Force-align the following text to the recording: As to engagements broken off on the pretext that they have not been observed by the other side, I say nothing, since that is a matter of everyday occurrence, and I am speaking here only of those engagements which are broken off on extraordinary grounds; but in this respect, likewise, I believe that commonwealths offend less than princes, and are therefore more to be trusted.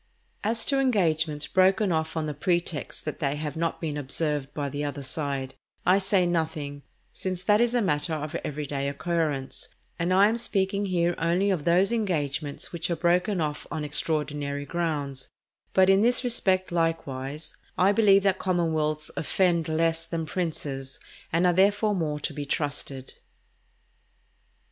As 0.43 0.65
to 0.65 0.79
engagements 0.79 1.45
broken 1.45 1.91
off 1.91 2.17
on 2.17 2.25
the 2.25 2.33
pretext 2.33 3.05
that 3.05 3.19
they 3.19 3.35
have 3.35 3.55
not 3.55 3.79
been 3.79 3.97
observed 3.97 4.51
by 4.51 4.67
the 4.67 4.83
other 4.83 5.03
side, 5.03 5.53
I 5.85 5.99
say 5.99 6.25
nothing, 6.25 6.81
since 7.13 7.43
that 7.43 7.61
is 7.61 7.75
a 7.75 7.83
matter 7.83 8.15
of 8.15 8.33
everyday 8.43 8.89
occurrence, 8.89 9.69
and 9.99 10.11
I 10.11 10.27
am 10.27 10.37
speaking 10.37 10.87
here 10.87 11.13
only 11.19 11.51
of 11.51 11.65
those 11.65 11.91
engagements 11.91 12.71
which 12.73 12.89
are 12.89 12.95
broken 12.95 13.39
off 13.39 13.67
on 13.69 13.83
extraordinary 13.83 14.65
grounds; 14.65 15.29
but 15.71 15.87
in 15.87 16.01
this 16.01 16.23
respect, 16.23 16.71
likewise, 16.71 17.53
I 17.77 17.91
believe 17.91 18.23
that 18.23 18.39
commonwealths 18.39 19.11
offend 19.15 19.67
less 19.69 20.07
than 20.07 20.25
princes, 20.25 20.99
and 21.31 21.45
are 21.45 21.53
therefore 21.53 21.93
more 21.93 22.19
to 22.21 22.33
be 22.33 22.47
trusted. 22.47 23.13